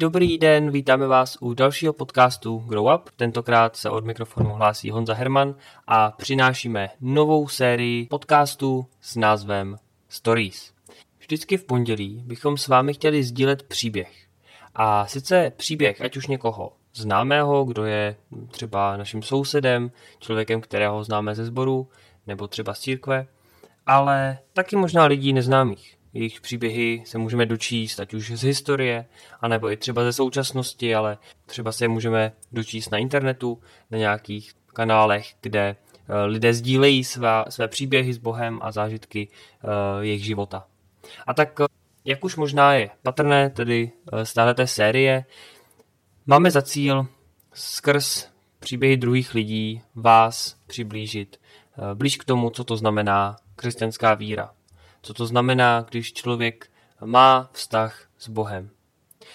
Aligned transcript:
Dobrý 0.00 0.38
den, 0.38 0.70
vítáme 0.70 1.06
vás 1.06 1.36
u 1.40 1.54
dalšího 1.54 1.92
podcastu 1.92 2.58
Grow 2.58 2.94
Up. 2.94 3.10
Tentokrát 3.16 3.76
se 3.76 3.90
od 3.90 4.04
mikrofonu 4.04 4.50
hlásí 4.50 4.90
Honza 4.90 5.14
Herman 5.14 5.54
a 5.86 6.10
přinášíme 6.10 6.88
novou 7.00 7.48
sérii 7.48 8.06
podcastů 8.06 8.86
s 9.00 9.16
názvem 9.16 9.76
Stories. 10.08 10.72
Vždycky 11.18 11.56
v 11.56 11.64
pondělí 11.64 12.22
bychom 12.26 12.56
s 12.56 12.68
vámi 12.68 12.94
chtěli 12.94 13.24
sdílet 13.24 13.62
příběh. 13.62 14.26
A 14.74 15.06
sice 15.06 15.52
příběh, 15.56 16.00
ať 16.00 16.16
už 16.16 16.26
někoho 16.26 16.72
známého, 16.94 17.64
kdo 17.64 17.84
je 17.84 18.16
třeba 18.50 18.96
naším 18.96 19.22
sousedem, 19.22 19.90
člověkem, 20.18 20.60
kterého 20.60 21.04
známe 21.04 21.34
ze 21.34 21.44
sboru, 21.44 21.88
nebo 22.26 22.48
třeba 22.48 22.74
z 22.74 22.80
církve, 22.80 23.26
ale 23.86 24.38
taky 24.52 24.76
možná 24.76 25.04
lidí 25.04 25.32
neznámých. 25.32 25.99
Jejich 26.12 26.40
příběhy 26.40 27.02
se 27.06 27.18
můžeme 27.18 27.46
dočíst, 27.46 28.00
ať 28.00 28.14
už 28.14 28.30
z 28.30 28.42
historie, 28.42 29.06
anebo 29.40 29.70
i 29.70 29.76
třeba 29.76 30.04
ze 30.04 30.12
současnosti, 30.12 30.94
ale 30.94 31.18
třeba 31.46 31.72
se 31.72 31.84
je 31.84 31.88
můžeme 31.88 32.32
dočíst 32.52 32.92
na 32.92 32.98
internetu, 32.98 33.60
na 33.90 33.98
nějakých 33.98 34.52
kanálech, 34.66 35.34
kde 35.40 35.60
eh, 35.60 36.24
lidé 36.24 36.54
sdílejí 36.54 37.04
své, 37.04 37.44
své 37.48 37.68
příběhy 37.68 38.12
s 38.12 38.18
Bohem 38.18 38.58
a 38.62 38.72
zážitky 38.72 39.28
uh, 39.28 39.70
jejich 40.00 40.24
života. 40.24 40.66
A 41.26 41.34
tak, 41.34 41.60
eh, 41.60 41.64
jak 42.04 42.24
už 42.24 42.36
možná 42.36 42.74
je 42.74 42.90
patrné, 43.02 43.50
tedy 43.50 43.92
z 44.22 44.34
této 44.34 44.66
série, 44.66 45.24
máme 46.26 46.50
za 46.50 46.62
cíl 46.62 47.06
skrz 47.54 48.28
příběhy 48.60 48.96
druhých 48.96 49.34
lidí 49.34 49.82
vás 49.94 50.56
přiblížit 50.66 51.40
blíž 51.94 52.16
k 52.16 52.24
tomu, 52.24 52.50
co 52.50 52.64
to 52.64 52.76
znamená 52.76 53.36
křesťanská 53.56 54.14
víra 54.14 54.50
co 55.02 55.14
to 55.14 55.26
znamená, 55.26 55.86
když 55.90 56.12
člověk 56.12 56.70
má 57.04 57.50
vztah 57.52 58.08
s 58.18 58.28
Bohem. 58.28 58.70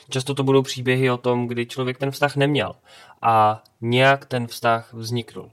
Často 0.10 0.34
to 0.34 0.44
budou 0.44 0.62
příběhy 0.62 1.12
o 1.12 1.18
tom, 1.18 1.48
kdy 1.48 1.66
člověk 1.66 1.98
ten 1.98 2.12
vztah 2.12 2.36
neměl 2.36 2.76
a 3.22 3.64
nějak 3.82 4.26
ten 4.26 4.48
vztah 4.48 4.94
vzniknul. 4.94 5.52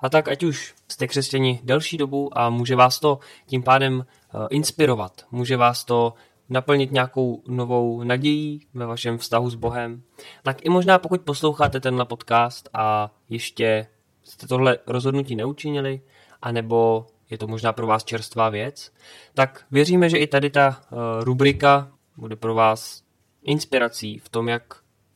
A 0.00 0.08
tak 0.08 0.28
ať 0.28 0.42
už 0.42 0.74
jste 0.88 1.06
křesťani 1.06 1.60
delší 1.62 1.96
dobu 1.96 2.38
a 2.38 2.50
může 2.50 2.76
vás 2.76 3.00
to 3.00 3.18
tím 3.46 3.62
pádem 3.62 4.06
eh, 4.06 4.46
inspirovat, 4.50 5.26
může 5.30 5.56
vás 5.56 5.84
to 5.84 6.14
naplnit 6.48 6.92
nějakou 6.92 7.42
novou 7.48 8.02
nadějí 8.02 8.66
ve 8.74 8.86
vašem 8.86 9.18
vztahu 9.18 9.50
s 9.50 9.54
Bohem, 9.54 10.02
tak 10.42 10.64
i 10.64 10.68
možná 10.68 10.98
pokud 10.98 11.20
posloucháte 11.20 11.80
tenhle 11.80 12.04
podcast 12.04 12.68
a 12.72 13.10
ještě 13.28 13.86
jste 14.24 14.46
tohle 14.46 14.78
rozhodnutí 14.86 15.36
neučinili, 15.36 16.00
anebo 16.42 17.06
je 17.30 17.38
to 17.38 17.46
možná 17.46 17.72
pro 17.72 17.86
vás 17.86 18.04
čerstvá 18.04 18.48
věc, 18.48 18.92
tak 19.34 19.64
věříme, 19.70 20.08
že 20.08 20.18
i 20.18 20.26
tady 20.26 20.50
ta 20.50 20.68
uh, 20.68 20.98
rubrika 21.24 21.92
bude 22.16 22.36
pro 22.36 22.54
vás 22.54 23.02
inspirací 23.42 24.18
v 24.18 24.28
tom, 24.28 24.48
jak 24.48 24.74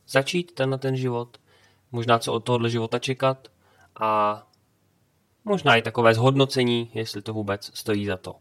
začít 0.09 0.53
tenhle 0.53 0.79
ten 0.79 0.97
život, 0.97 1.39
možná 1.93 2.19
co 2.19 2.33
od 2.33 2.45
tohohle 2.45 2.71
života 2.71 2.99
čekat 2.99 3.49
a 4.01 4.43
možná 5.45 5.77
i 5.77 5.83
takové 5.83 6.15
zhodnocení, 6.15 6.91
jestli 6.95 7.23
to 7.23 7.33
vůbec 7.33 7.71
stojí 7.75 8.07
za 8.07 8.17
to. 8.17 8.37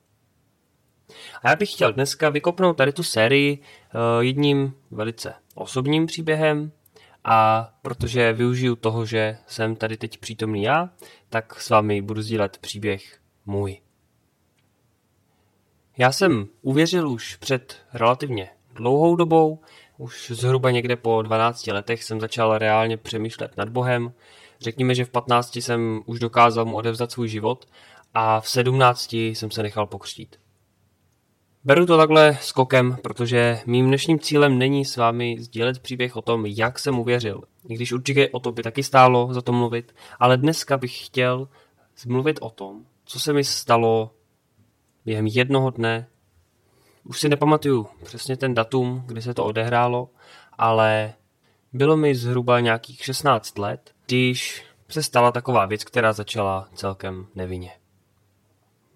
A 1.43 1.49
já 1.49 1.55
bych 1.55 1.73
chtěl 1.73 1.93
dneska 1.93 2.29
vykopnout 2.29 2.77
tady 2.77 2.93
tu 2.93 3.03
sérii 3.03 3.59
uh, 3.59 4.23
jedním 4.23 4.73
velice 4.91 5.33
osobním 5.55 6.05
příběhem 6.05 6.71
a 7.23 7.69
protože 7.81 8.33
využiju 8.33 8.75
toho, 8.75 9.05
že 9.05 9.37
jsem 9.47 9.75
tady 9.75 9.97
teď 9.97 10.17
přítomný 10.17 10.63
já, 10.63 10.89
tak 11.29 11.61
s 11.61 11.69
vámi 11.69 12.01
budu 12.01 12.21
sdílet 12.21 12.57
příběh 12.57 13.20
můj. 13.51 13.77
Já 15.97 16.11
jsem 16.11 16.47
uvěřil 16.61 17.09
už 17.09 17.35
před 17.35 17.77
relativně 17.93 18.49
dlouhou 18.75 19.15
dobou, 19.15 19.59
už 19.97 20.31
zhruba 20.31 20.71
někde 20.71 20.95
po 20.95 21.21
12 21.21 21.67
letech 21.67 22.03
jsem 22.03 22.21
začal 22.21 22.57
reálně 22.57 22.97
přemýšlet 22.97 23.57
nad 23.57 23.69
Bohem. 23.69 24.13
Řekněme, 24.61 24.95
že 24.95 25.05
v 25.05 25.09
15 25.09 25.55
jsem 25.55 26.01
už 26.05 26.19
dokázal 26.19 26.65
mu 26.65 26.75
odevzdat 26.75 27.11
svůj 27.11 27.27
život 27.27 27.65
a 28.13 28.41
v 28.41 28.49
17 28.49 29.13
jsem 29.13 29.51
se 29.51 29.63
nechal 29.63 29.87
pokřtít. 29.87 30.35
Beru 31.63 31.85
to 31.85 31.97
takhle 31.97 32.37
skokem, 32.41 32.97
protože 33.03 33.59
mým 33.65 33.87
dnešním 33.87 34.19
cílem 34.19 34.57
není 34.57 34.85
s 34.85 34.97
vámi 34.97 35.35
sdílet 35.39 35.79
příběh 35.79 36.15
o 36.15 36.21
tom, 36.21 36.45
jak 36.45 36.79
jsem 36.79 36.99
uvěřil. 36.99 37.41
I 37.69 37.75
když 37.75 37.91
určitě 37.91 38.29
o 38.29 38.39
to 38.39 38.51
by 38.51 38.63
taky 38.63 38.83
stálo 38.83 39.33
za 39.33 39.41
to 39.41 39.51
mluvit, 39.51 39.95
ale 40.19 40.37
dneska 40.37 40.77
bych 40.77 41.05
chtěl 41.05 41.47
zmluvit 41.97 42.39
o 42.41 42.49
tom, 42.49 42.85
co 43.11 43.19
se 43.19 43.33
mi 43.33 43.43
stalo 43.43 44.11
během 45.05 45.27
jednoho 45.27 45.69
dne. 45.69 46.07
Už 47.03 47.19
si 47.19 47.29
nepamatuju 47.29 47.87
přesně 48.03 48.37
ten 48.37 48.53
datum, 48.53 49.03
kdy 49.05 49.21
se 49.21 49.33
to 49.33 49.45
odehrálo, 49.45 50.09
ale 50.57 51.13
bylo 51.73 51.97
mi 51.97 52.15
zhruba 52.15 52.59
nějakých 52.59 53.03
16 53.05 53.57
let, 53.57 53.95
když 54.05 54.65
se 54.89 55.03
stala 55.03 55.31
taková 55.31 55.65
věc, 55.65 55.83
která 55.83 56.13
začala 56.13 56.69
celkem 56.75 57.27
nevinně. 57.35 57.71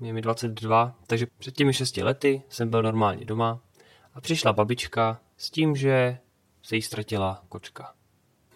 Je 0.01 0.13
mi 0.13 0.21
22, 0.21 0.95
takže 1.07 1.27
před 1.37 1.55
těmi 1.55 1.73
6 1.73 1.97
lety 1.97 2.41
jsem 2.49 2.69
byl 2.69 2.81
normálně 2.81 3.25
doma 3.25 3.59
a 4.13 4.21
přišla 4.21 4.53
babička 4.53 5.19
s 5.37 5.49
tím, 5.49 5.75
že 5.75 6.17
se 6.63 6.75
jí 6.75 6.81
ztratila 6.81 7.43
kočka. 7.49 7.93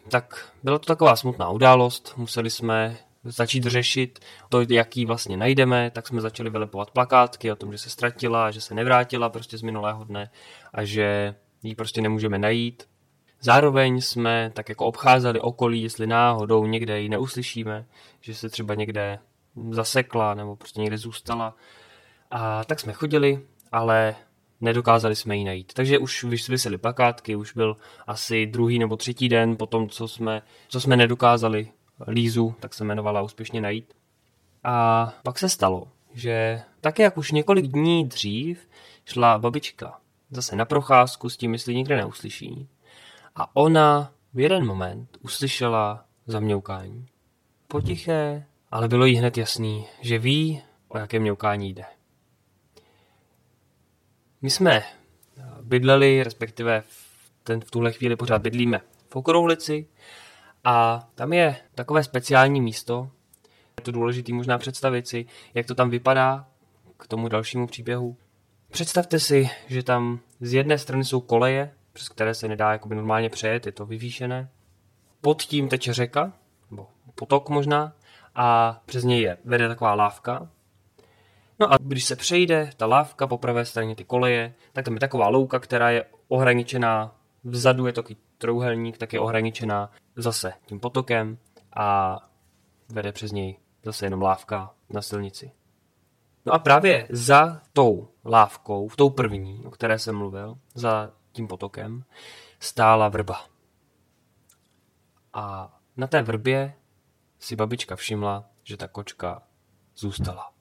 Tak 0.10 0.54
byla 0.64 0.80
to 0.80 0.86
taková 0.86 1.16
smutná 1.16 1.50
událost, 1.50 2.14
museli 2.18 2.50
jsme 2.50 2.98
začít 3.24 3.64
řešit 3.64 4.20
to, 4.50 4.62
jaký 4.70 5.06
vlastně 5.06 5.38
najdeme, 5.38 5.92
tak 5.92 6.08
jsme 6.08 6.22
začali 6.22 6.50
vylepovat 6.50 6.92
plakátky 6.92 7.52
o 7.52 7.56
tom, 7.56 7.72
že 7.72 7.78
se 7.78 7.90
ztratila, 7.90 8.52
že 8.52 8.62
se 8.62 8.76
nevrátila 8.76 9.30
prostě 9.30 9.58
z 9.58 9.62
minulého 9.62 10.04
dne 10.04 10.30
a 10.74 10.84
že 10.84 11.36
ji 11.64 11.76
prostě 11.76 12.02
nemůžeme 12.02 12.38
najít. 12.38 12.84
Zároveň 13.42 14.02
jsme 14.02 14.52
tak 14.54 14.70
jako 14.70 14.86
obcházeli 14.86 15.40
okolí, 15.40 15.84
jestli 15.84 16.08
náhodou 16.08 16.66
někde 16.66 17.02
ji 17.02 17.10
neuslyšíme, 17.10 17.86
že 18.22 18.36
se 18.36 18.50
třeba 18.50 18.76
někde 18.76 19.20
zasekla 19.72 20.34
nebo 20.34 20.56
prostě 20.56 20.82
někde 20.82 20.98
zůstala. 20.98 21.56
A 22.32 22.64
tak 22.64 22.80
jsme 22.80 22.94
chodili, 22.94 23.42
ale 23.72 24.16
nedokázali 24.62 25.16
jsme 25.16 25.38
ji 25.38 25.44
najít. 25.44 25.74
Takže 25.74 25.98
už 25.98 26.24
vysely 26.24 26.78
plakátky, 26.78 27.36
už 27.36 27.54
byl 27.54 27.78
asi 28.08 28.46
druhý 28.46 28.80
nebo 28.80 28.98
třetí 28.98 29.30
den 29.30 29.58
po 29.58 29.66
tom, 29.66 29.90
co 29.90 30.08
jsme, 30.08 30.42
co 30.68 30.82
jsme 30.82 30.98
nedokázali 30.98 31.72
Lízu, 32.08 32.56
tak 32.60 32.74
se 32.74 32.84
jmenovala 32.84 33.22
úspěšně 33.22 33.62
najít. 33.62 33.94
A 34.64 35.14
pak 35.24 35.40
se 35.40 35.50
stalo, 35.50 35.88
že 36.14 36.62
také 36.82 37.04
jak 37.04 37.18
už 37.18 37.32
několik 37.32 37.68
dní 37.68 38.06
dřív 38.06 38.68
šla 39.06 39.38
babička 39.38 40.00
zase 40.32 40.56
na 40.56 40.66
procházku 40.66 41.30
s 41.30 41.38
tím, 41.38 41.54
jestli 41.54 41.76
nikde 41.76 41.98
neuslyší. 41.98 42.68
A 43.36 43.56
ona 43.56 44.12
v 44.34 44.40
jeden 44.40 44.66
moment 44.66 45.18
uslyšela 45.22 46.06
zamňoukání. 46.26 47.06
Potiché, 47.68 48.46
ale 48.72 48.88
bylo 48.88 49.06
jí 49.06 49.16
hned 49.16 49.38
jasný, 49.38 49.86
že 50.02 50.20
ví, 50.20 50.62
o 50.88 50.98
jaké 50.98 51.20
mňoukání 51.20 51.74
jde. 51.74 51.86
My 54.42 54.50
jsme 54.50 54.84
bydleli, 55.62 56.24
respektive 56.24 56.84
v, 56.88 57.32
ten, 57.44 57.62
v 57.62 57.72
tuhle 57.72 57.92
chvíli 57.92 58.16
pořád 58.16 58.42
bydlíme 58.42 58.82
v 59.10 59.16
Okrouhlici 59.16 59.88
a 60.64 61.08
tam 61.16 61.34
je 61.34 61.56
takové 61.76 62.04
speciální 62.04 62.62
místo, 62.62 63.10
je 63.80 63.84
to 63.84 63.92
důležité 63.92 64.34
možná 64.34 64.58
představit 64.58 65.08
si, 65.08 65.26
jak 65.54 65.66
to 65.66 65.76
tam 65.76 65.90
vypadá 65.90 66.48
k 66.98 67.08
tomu 67.08 67.28
dalšímu 67.28 67.68
příběhu. 67.68 68.18
Představte 68.72 69.20
si, 69.20 69.50
že 69.68 69.84
tam 69.84 70.20
z 70.40 70.54
jedné 70.54 70.78
strany 70.78 71.06
jsou 71.06 71.22
koleje, 71.22 71.74
přes 71.94 72.10
které 72.10 72.34
se 72.34 72.48
nedá 72.48 72.72
jakoby 72.72 72.96
normálně 72.96 73.30
přejet, 73.30 73.66
je 73.66 73.72
to 73.72 73.86
vyvýšené. 73.86 74.50
Pod 75.22 75.42
tím 75.42 75.70
teče 75.70 75.94
řeka, 75.94 76.34
nebo 76.72 76.88
potok 77.16 77.50
možná, 77.50 77.94
a 78.36 78.80
přes 78.86 79.04
něj 79.04 79.22
je 79.22 79.38
vede 79.46 79.68
taková 79.68 79.94
lávka. 79.94 80.50
No 81.60 81.74
a 81.74 81.78
když 81.82 82.06
se 82.06 82.16
přejde 82.16 82.70
ta 82.78 82.86
lávka 82.86 83.28
po 83.28 83.38
pravé 83.38 83.66
straně 83.66 83.96
ty 83.96 84.04
koleje, 84.04 84.54
tak 84.74 84.86
tam 84.86 84.94
je 84.94 85.00
taková 85.00 85.28
louka, 85.28 85.60
která 85.60 85.90
je 85.90 86.06
ohraničená, 86.28 87.16
vzadu 87.44 87.88
je 87.88 87.94
takový 87.94 88.18
trouhelník, 88.40 88.98
tak 88.98 89.14
je 89.14 89.20
ohraničená 89.20 89.92
zase 90.16 90.54
tím 90.66 90.80
potokem 90.80 91.38
a 91.76 92.18
vede 92.90 93.12
přes 93.12 93.32
něj 93.32 93.58
zase 93.84 94.06
jenom 94.06 94.22
lávka 94.22 94.74
na 94.90 95.02
silnici. 95.02 95.52
No 96.46 96.54
a 96.54 96.60
právě 96.60 97.08
za 97.10 97.62
tou 97.74 98.08
lávkou, 98.26 98.88
v 98.88 98.96
tou 98.96 99.10
první, 99.10 99.66
o 99.66 99.72
které 99.72 100.00
jsem 100.00 100.16
mluvil, 100.16 100.58
za 100.74 101.12
tím 101.32 101.48
potokem, 101.48 102.04
stála 102.60 103.10
vrba. 103.10 103.46
A 105.34 105.74
na 105.98 106.08
té 106.08 106.22
vrbě 106.22 106.74
si 107.40 107.56
babička 107.56 107.96
všimla, 107.96 108.46
že 108.64 108.78
ta 108.78 108.88
kočka 108.88 109.44
zůstala. 109.96 110.52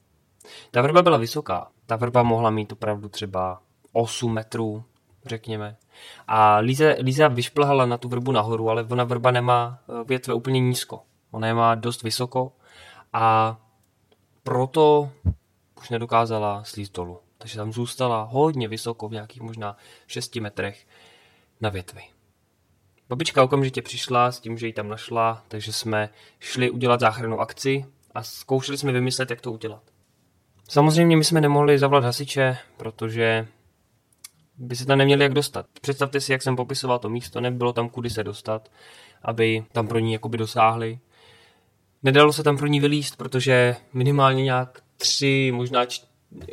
Ta 0.71 0.81
vrba 0.81 1.01
byla 1.01 1.17
vysoká. 1.17 1.71
Ta 1.85 1.95
vrba 1.95 2.23
mohla 2.23 2.49
mít 2.49 2.71
opravdu 2.71 3.09
třeba 3.09 3.61
8 3.91 4.33
metrů, 4.33 4.83
řekněme. 5.25 5.75
A 6.27 6.57
Líza, 6.57 6.85
Líza 6.99 7.27
vyšplhala 7.27 7.85
na 7.85 7.97
tu 7.97 8.09
vrbu 8.09 8.31
nahoru, 8.31 8.69
ale 8.69 8.83
ona 8.83 9.03
vrba 9.03 9.31
nemá 9.31 9.79
eh, 9.81 10.03
větve 10.03 10.33
úplně 10.33 10.59
nízko. 10.59 11.01
Ona 11.31 11.47
je 11.47 11.53
má 11.53 11.75
dost 11.75 12.03
vysoko 12.03 12.51
a 13.13 13.57
proto 14.43 15.11
už 15.77 15.89
nedokázala 15.89 16.63
slízt 16.63 16.95
dolů. 16.95 17.19
Takže 17.37 17.57
tam 17.57 17.73
zůstala 17.73 18.23
hodně 18.23 18.67
vysoko, 18.67 19.09
v 19.09 19.11
nějakých 19.11 19.41
možná 19.41 19.77
6 20.07 20.35
metrech 20.35 20.87
na 21.61 21.69
větvi. 21.69 22.01
Babička 23.09 23.43
okamžitě 23.43 23.81
přišla 23.81 24.31
s 24.31 24.39
tím, 24.39 24.57
že 24.57 24.67
ji 24.67 24.73
tam 24.73 24.89
našla, 24.89 25.43
takže 25.47 25.73
jsme 25.73 26.09
šli 26.39 26.69
udělat 26.69 26.99
záchrannou 26.99 27.39
akci 27.39 27.85
a 28.15 28.23
zkoušeli 28.23 28.77
jsme 28.77 28.91
vymyslet, 28.91 29.29
jak 29.29 29.41
to 29.41 29.51
udělat. 29.51 29.83
Samozřejmě 30.69 31.17
my 31.17 31.23
jsme 31.23 31.41
nemohli 31.41 31.79
zavolat 31.79 32.03
hasiče, 32.03 32.57
protože 32.77 33.47
by 34.59 34.75
se 34.75 34.85
tam 34.85 34.97
neměli 34.97 35.23
jak 35.23 35.33
dostat. 35.33 35.65
Představte 35.81 36.21
si, 36.21 36.31
jak 36.31 36.41
jsem 36.41 36.55
popisoval 36.55 36.99
to 36.99 37.09
místo, 37.09 37.41
nebylo 37.41 37.73
tam 37.73 37.89
kudy 37.89 38.09
se 38.09 38.23
dostat, 38.23 38.71
aby 39.21 39.65
tam 39.71 39.87
pro 39.87 39.99
ní 39.99 40.13
jakoby 40.13 40.37
dosáhli. 40.37 40.99
Nedalo 42.03 42.33
se 42.33 42.43
tam 42.43 42.57
pro 42.57 42.67
ní 42.67 42.79
vylíst, 42.79 43.17
protože 43.17 43.75
minimálně 43.93 44.43
nějak 44.43 44.81
tři, 44.97 45.51
možná 45.55 45.85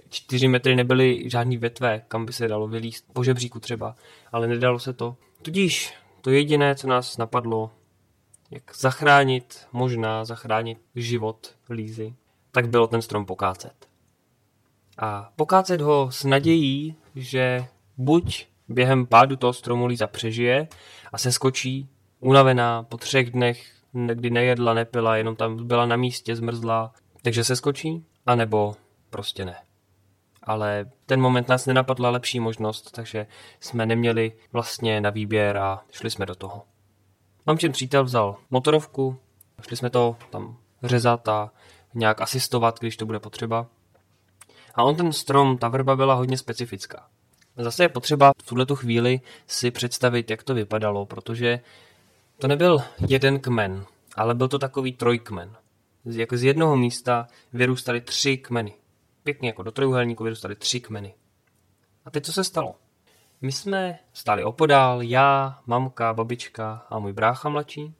čtyři 0.09 0.49
metry 0.49 0.77
nebyly 0.77 1.31
žádný 1.31 1.57
větve, 1.57 2.03
kam 2.09 2.27
by 2.27 2.33
se 2.33 2.49
dalo 2.49 2.69
vylíst, 2.69 3.05
po 3.13 3.25
žebříku 3.25 3.61
třeba, 3.61 3.95
ale 4.33 4.47
nedalo 4.47 4.79
se 4.79 4.93
to. 4.93 5.17
Tudíž 5.43 5.95
to 6.21 6.31
jediné, 6.31 6.75
co 6.75 6.87
nás 6.87 7.17
napadlo, 7.17 7.71
jak 8.51 8.77
zachránit, 8.77 9.67
možná 9.73 10.25
zachránit 10.25 10.79
život 10.95 11.55
Lízy, 11.71 12.15
tak 12.53 12.69
bylo 12.69 12.87
ten 12.87 13.03
strom 13.03 13.27
pokácet. 13.27 13.89
A 14.99 15.33
pokácet 15.37 15.81
ho 15.81 16.11
s 16.11 16.25
nadějí, 16.25 16.97
že 17.15 17.67
buď 17.97 18.47
během 18.69 19.07
pádu 19.07 19.37
toho 19.37 19.53
stromu 19.53 19.87
Líza 19.87 20.07
přežije 20.07 20.69
a 21.13 21.19
se 21.19 21.33
skočí, 21.33 21.89
unavená 22.21 22.83
po 22.83 22.97
třech 22.97 23.31
dnech, 23.31 23.73
kdy 23.93 24.31
nejedla, 24.31 24.75
nepila, 24.75 25.17
jenom 25.17 25.37
tam 25.37 25.67
byla 25.67 25.87
na 25.87 25.97
místě, 25.97 26.37
zmrzlá, 26.37 26.93
takže 27.23 27.45
se 27.45 27.57
skočí, 27.57 28.05
anebo 28.27 28.77
prostě 29.11 29.45
ne. 29.45 29.57
Ale 30.43 30.91
ten 31.07 31.21
moment 31.21 31.49
nás 31.49 31.67
nenapadla 31.67 32.11
lepší 32.11 32.41
možnost, 32.41 32.91
takže 32.91 33.27
jsme 33.61 33.87
neměli 33.87 34.33
vlastně 34.53 35.01
na 35.01 35.11
výběr 35.11 35.57
a 35.57 35.83
šli 35.93 36.11
jsme 36.11 36.27
do 36.27 36.35
toho. 36.35 36.63
Mamčin 37.47 37.73
přítel 37.73 38.05
vzal 38.05 38.37
motorovku, 38.51 39.19
šli 39.69 39.77
jsme 39.77 39.91
to 39.91 40.17
tam 40.31 40.57
řezat 40.83 41.29
a 41.29 41.51
nějak 41.95 42.21
asistovat, 42.21 42.79
když 42.79 42.97
to 42.97 43.07
bude 43.07 43.21
potřeba. 43.21 43.67
A 44.75 44.83
on 44.83 44.97
ten 44.97 45.13
strom, 45.13 45.59
ta 45.59 45.69
vrba 45.69 45.97
byla 45.97 46.15
hodně 46.15 46.39
specifická. 46.39 47.09
Zase 47.57 47.85
je 47.85 47.89
potřeba 47.89 48.33
v 48.43 48.47
tuhle 48.47 48.67
chvíli 48.75 49.21
si 49.47 49.71
představit, 49.71 50.31
jak 50.31 50.43
to 50.43 50.55
vypadalo, 50.55 51.07
protože 51.07 51.61
to 52.39 52.49
nebyl 52.49 52.83
jeden 53.09 53.41
kmen, 53.41 53.85
ale 54.17 54.35
byl 54.35 54.49
to 54.49 54.59
takový 54.59 54.93
trojkmen. 54.93 55.57
Jak 56.05 56.33
z 56.33 56.43
jednoho 56.43 56.77
místa 56.77 57.29
vyrůstaly 57.53 58.01
tři 58.01 58.37
kmeny. 58.37 58.75
Pěkně 59.23 59.49
jako 59.49 59.63
do 59.63 59.71
trojuhelníku 59.71 60.25
vyrůstaly 60.25 60.55
tři 60.55 60.81
kmeny. 60.81 61.15
A 62.05 62.11
teď 62.11 62.25
co 62.25 62.33
se 62.33 62.45
stalo? 62.45 62.75
My 63.41 63.53
jsme 63.53 63.99
stáli 64.13 64.45
opodál, 64.45 65.03
já, 65.03 65.59
mamka, 65.67 66.15
babička 66.15 66.87
a 66.91 66.99
můj 66.99 67.13
brácha 67.13 67.49
mladší 67.49 67.95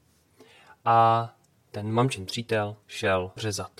a 0.85 1.29
ten 1.71 1.91
mamčin 1.91 2.25
přítel 2.25 2.75
šel 2.87 3.31
řezat. 3.35 3.71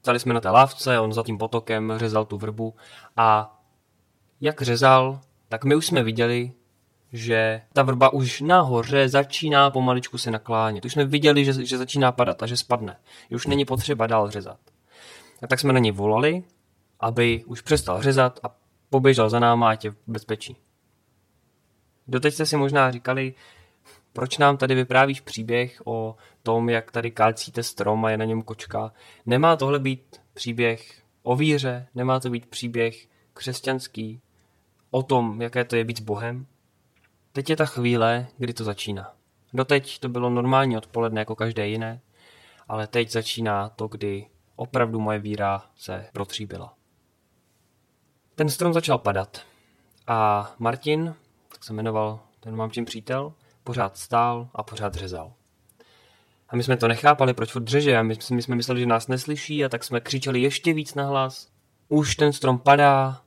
Stali 0.00 0.20
jsme 0.20 0.34
na 0.34 0.40
té 0.40 0.50
lávce, 0.50 1.00
on 1.00 1.12
za 1.12 1.22
tím 1.22 1.38
potokem 1.38 1.92
řezal 1.96 2.24
tu 2.24 2.38
vrbu 2.38 2.74
a 3.16 3.51
jak 4.42 4.62
řezal, 4.62 5.20
tak 5.48 5.64
my 5.64 5.74
už 5.74 5.86
jsme 5.86 6.02
viděli, 6.02 6.52
že 7.12 7.62
ta 7.72 7.82
vrba 7.82 8.12
už 8.12 8.40
nahoře 8.40 9.08
začíná 9.08 9.70
pomaličku 9.70 10.18
se 10.18 10.30
naklánět. 10.30 10.84
Už 10.84 10.92
jsme 10.92 11.04
viděli, 11.04 11.44
že, 11.44 11.66
že 11.66 11.78
začíná 11.78 12.12
padat 12.12 12.42
a 12.42 12.46
že 12.46 12.56
spadne. 12.56 12.96
Už 13.34 13.46
není 13.46 13.64
potřeba 13.64 14.06
dál 14.06 14.30
řezat. 14.30 14.58
A 15.42 15.46
tak 15.46 15.60
jsme 15.60 15.72
na 15.72 15.78
něj 15.78 15.92
volali, 15.92 16.44
aby 17.00 17.44
už 17.46 17.60
přestal 17.60 18.02
řezat 18.02 18.40
a 18.42 18.56
poběžel 18.90 19.30
za 19.30 19.38
náma 19.38 19.70
a 19.70 19.74
tě 19.74 19.90
v 19.90 19.96
bezpečí. 20.06 20.56
Doteď 22.08 22.34
jste 22.34 22.46
si 22.46 22.56
možná 22.56 22.90
říkali, 22.90 23.34
proč 24.12 24.38
nám 24.38 24.56
tady 24.56 24.74
vyprávíš 24.74 25.20
příběh 25.20 25.82
o 25.84 26.16
tom, 26.42 26.68
jak 26.68 26.90
tady 26.90 27.10
kácíte 27.10 27.62
strom 27.62 28.04
a 28.04 28.10
je 28.10 28.16
na 28.16 28.24
něm 28.24 28.42
kočka. 28.42 28.92
Nemá 29.26 29.56
tohle 29.56 29.78
být 29.78 30.20
příběh 30.34 31.02
o 31.22 31.36
víře, 31.36 31.86
nemá 31.94 32.20
to 32.20 32.30
být 32.30 32.46
příběh 32.46 33.06
křesťanský, 33.34 34.20
o 34.92 35.02
tom, 35.02 35.42
jaké 35.42 35.64
to 35.64 35.76
je 35.76 35.84
být 35.84 35.98
s 35.98 36.00
Bohem. 36.00 36.46
Teď 37.32 37.50
je 37.50 37.56
ta 37.56 37.66
chvíle, 37.66 38.26
kdy 38.38 38.52
to 38.52 38.64
začíná. 38.64 39.14
Doteď 39.52 39.98
to 39.98 40.08
bylo 40.08 40.30
normální 40.30 40.76
odpoledne 40.76 41.20
jako 41.20 41.36
každé 41.36 41.68
jiné, 41.68 42.00
ale 42.68 42.86
teď 42.86 43.10
začíná 43.10 43.68
to, 43.68 43.88
kdy 43.88 44.26
opravdu 44.56 45.00
moje 45.00 45.18
víra 45.18 45.62
se 45.76 46.06
protříbila. 46.12 46.74
Ten 48.34 48.48
strom 48.50 48.72
začal 48.72 48.98
padat 48.98 49.40
a 50.06 50.50
Martin, 50.58 51.14
tak 51.48 51.64
se 51.64 51.72
jmenoval 51.72 52.20
ten 52.40 52.56
mamčin 52.56 52.84
přítel, 52.84 53.32
pořád 53.64 53.96
stál 53.96 54.48
a 54.54 54.62
pořád 54.62 54.94
řezal. 54.94 55.32
A 56.48 56.56
my 56.56 56.62
jsme 56.62 56.76
to 56.76 56.88
nechápali, 56.88 57.34
proč 57.34 57.52
furt 57.52 57.62
dřeže 57.62 57.98
a 57.98 58.02
my, 58.02 58.14
my 58.30 58.42
jsme 58.42 58.56
mysleli, 58.56 58.80
že 58.80 58.86
nás 58.86 59.08
neslyší 59.08 59.64
a 59.64 59.68
tak 59.68 59.84
jsme 59.84 60.00
křičeli 60.00 60.42
ještě 60.42 60.72
víc 60.72 60.94
na 60.94 61.06
hlas. 61.06 61.48
Už 61.88 62.16
ten 62.16 62.32
strom 62.32 62.58
padá, 62.58 63.22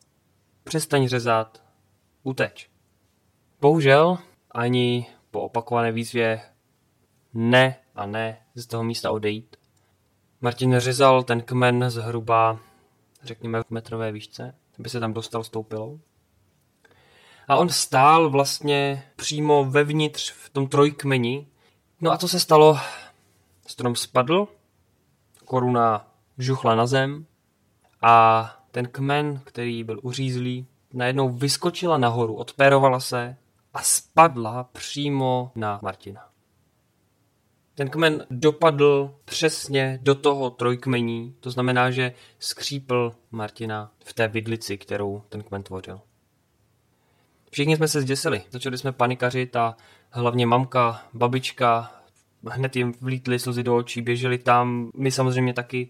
přestaň 0.66 1.08
řezat, 1.08 1.64
uteč. 2.24 2.70
Bohužel 3.62 4.18
ani 4.52 5.08
po 5.32 5.42
opakované 5.42 5.92
výzvě 5.92 6.42
ne 7.34 7.76
a 7.96 8.06
ne 8.06 8.38
z 8.56 8.66
toho 8.68 8.84
místa 8.84 9.12
odejít. 9.12 9.56
Martin 10.42 10.80
řezal 10.80 11.24
ten 11.24 11.42
kmen 11.42 11.90
zhruba, 11.90 12.60
řekněme, 13.24 13.64
v 13.64 13.70
metrové 13.70 14.12
výšce, 14.12 14.56
aby 14.80 14.90
se 14.90 15.00
tam 15.00 15.14
dostal 15.14 15.44
s 15.44 15.50
tou 15.50 15.64
pilou. 15.64 16.00
A 17.48 17.56
on 17.56 17.70
stál 17.70 18.30
vlastně 18.30 19.04
přímo 19.16 19.66
vevnitř 19.66 20.32
v 20.32 20.50
tom 20.50 20.68
trojkmeni. 20.68 21.48
No 22.02 22.12
a 22.12 22.18
co 22.18 22.28
se 22.28 22.40
stalo? 22.40 22.78
Strom 23.68 23.96
spadl, 23.96 24.48
koruna 25.46 26.08
žuchla 26.38 26.76
na 26.76 26.86
zem 26.86 27.26
a 28.02 28.65
ten 28.76 28.88
kmen, 28.88 29.42
který 29.44 29.84
byl 29.84 30.00
uřízlý, 30.04 30.68
najednou 30.94 31.30
vyskočila 31.30 31.98
nahoru, 31.98 32.36
odpérovala 32.36 33.00
se 33.00 33.38
a 33.74 33.82
spadla 33.82 34.64
přímo 34.64 35.52
na 35.56 35.80
Martina. 35.82 36.30
Ten 37.76 37.90
kmen 37.90 38.26
dopadl 38.30 39.16
přesně 39.26 40.00
do 40.02 40.16
toho 40.16 40.50
trojkmení, 40.50 41.36
to 41.40 41.52
znamená, 41.52 41.92
že 41.92 42.14
skřípl 42.40 43.16
Martina 43.32 43.92
v 44.06 44.14
té 44.14 44.28
vidlici, 44.28 44.78
kterou 44.78 45.22
ten 45.30 45.44
kmen 45.44 45.64
tvořil. 45.64 46.02
Všichni 47.52 47.76
jsme 47.76 47.88
se 47.88 48.02
zděsili, 48.02 48.44
začali 48.52 48.78
jsme 48.78 48.92
panikařit 48.92 49.56
a 49.56 49.76
hlavně 50.10 50.46
mamka, 50.46 51.02
babička, 51.14 51.92
hned 52.50 52.76
jim 52.76 52.94
vlítly 53.02 53.40
slzy 53.40 53.64
do 53.64 53.76
očí, 53.76 54.02
běželi 54.02 54.38
tam, 54.38 54.92
my 54.96 55.12
samozřejmě 55.12 55.54
taky. 55.54 55.90